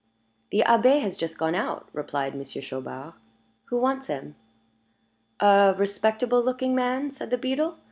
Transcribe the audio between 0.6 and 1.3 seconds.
Abbé has